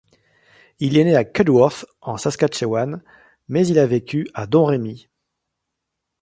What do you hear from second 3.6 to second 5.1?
il a vécu à Domremy.